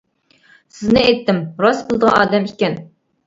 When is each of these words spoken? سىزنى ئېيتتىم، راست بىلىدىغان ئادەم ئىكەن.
سىزنى 0.77 1.03
ئېيتتىم، 1.09 1.43
راست 1.65 1.85
بىلىدىغان 1.91 2.17
ئادەم 2.23 2.49
ئىكەن. 2.51 2.81